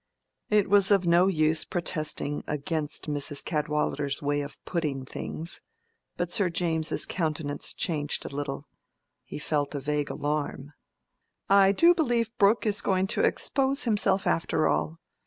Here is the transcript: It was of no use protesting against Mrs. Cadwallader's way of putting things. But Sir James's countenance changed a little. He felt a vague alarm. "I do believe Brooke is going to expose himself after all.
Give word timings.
It 0.49 0.67
was 0.67 0.89
of 0.89 1.05
no 1.05 1.27
use 1.27 1.63
protesting 1.63 2.43
against 2.47 3.07
Mrs. 3.07 3.45
Cadwallader's 3.45 4.19
way 4.19 4.41
of 4.41 4.57
putting 4.65 5.05
things. 5.05 5.61
But 6.17 6.31
Sir 6.31 6.49
James's 6.49 7.05
countenance 7.05 7.71
changed 7.71 8.25
a 8.25 8.35
little. 8.35 8.67
He 9.23 9.37
felt 9.37 9.75
a 9.75 9.79
vague 9.79 10.09
alarm. 10.09 10.73
"I 11.49 11.71
do 11.71 11.93
believe 11.93 12.35
Brooke 12.39 12.65
is 12.65 12.81
going 12.81 13.05
to 13.13 13.21
expose 13.21 13.83
himself 13.83 14.25
after 14.25 14.67
all. 14.67 14.97